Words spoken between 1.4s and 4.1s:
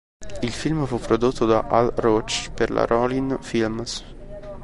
da Hal Roach per la Rolin Films.